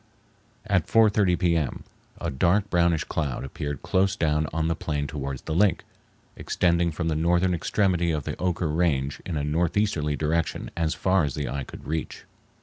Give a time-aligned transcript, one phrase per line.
[0.65, 1.83] At 4:30 p.m.
[2.19, 5.83] a dark brownish cloud appeared close down on the plain towards the lake,
[6.35, 11.23] extending from the northern extremity of the Oquirrh Range in a northeasterly direction as far
[11.23, 12.25] as the eye could reach.